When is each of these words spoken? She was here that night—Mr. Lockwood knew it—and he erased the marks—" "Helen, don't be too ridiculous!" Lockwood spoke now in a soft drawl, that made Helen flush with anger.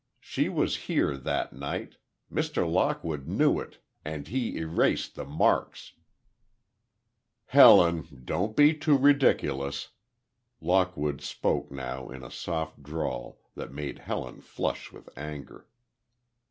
She 0.19 0.49
was 0.49 0.75
here 0.89 1.15
that 1.15 1.53
night—Mr. 1.53 2.67
Lockwood 2.67 3.27
knew 3.27 3.59
it—and 3.59 4.29
he 4.29 4.57
erased 4.57 5.13
the 5.13 5.25
marks—" 5.25 5.93
"Helen, 7.45 8.23
don't 8.25 8.55
be 8.55 8.73
too 8.75 8.97
ridiculous!" 8.97 9.89
Lockwood 10.59 11.21
spoke 11.21 11.69
now 11.69 12.09
in 12.09 12.23
a 12.23 12.31
soft 12.31 12.81
drawl, 12.81 13.41
that 13.53 13.71
made 13.71 13.99
Helen 13.99 14.41
flush 14.41 14.91
with 14.91 15.07
anger. 15.15 15.67